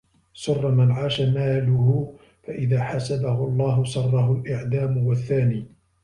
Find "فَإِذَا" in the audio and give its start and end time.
2.43-2.83